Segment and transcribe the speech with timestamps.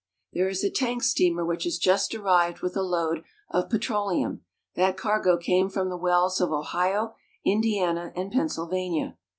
[0.33, 4.41] There is a tank steamer which has just arrived with a load of petroleum.
[4.73, 7.13] That cargo came from the wells of Ohio,
[7.45, 9.15] Indiana, and Pennsylvania.